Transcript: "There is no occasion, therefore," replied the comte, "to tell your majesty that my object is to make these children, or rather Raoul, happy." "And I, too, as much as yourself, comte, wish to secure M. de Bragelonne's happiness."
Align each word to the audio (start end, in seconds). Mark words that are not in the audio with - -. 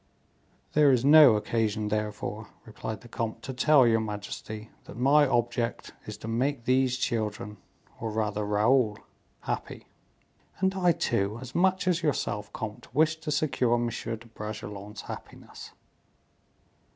"There 0.73 0.89
is 0.91 1.05
no 1.05 1.35
occasion, 1.35 1.89
therefore," 1.89 2.47
replied 2.65 3.01
the 3.01 3.07
comte, 3.07 3.43
"to 3.43 3.53
tell 3.53 3.85
your 3.85 3.99
majesty 3.99 4.71
that 4.85 4.97
my 4.97 5.27
object 5.27 5.93
is 6.07 6.17
to 6.17 6.27
make 6.27 6.65
these 6.65 6.97
children, 6.97 7.57
or 7.99 8.09
rather 8.09 8.43
Raoul, 8.43 8.97
happy." 9.41 9.85
"And 10.57 10.73
I, 10.73 10.91
too, 10.91 11.37
as 11.39 11.53
much 11.53 11.87
as 11.87 12.01
yourself, 12.01 12.51
comte, 12.51 12.91
wish 12.95 13.17
to 13.17 13.29
secure 13.29 13.75
M. 13.75 13.89
de 13.89 14.25
Bragelonne's 14.25 15.01
happiness." 15.01 15.71